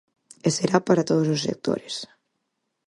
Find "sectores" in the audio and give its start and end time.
1.47-1.95